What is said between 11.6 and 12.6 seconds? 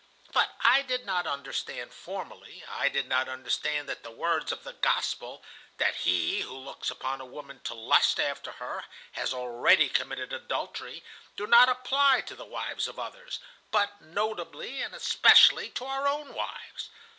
apply to the